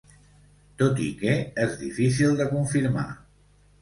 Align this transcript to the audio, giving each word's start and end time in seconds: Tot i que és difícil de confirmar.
Tot 0.81 1.01
i 1.09 1.09
que 1.19 1.35
és 1.67 1.77
difícil 1.85 2.35
de 2.41 2.49
confirmar. 2.55 3.09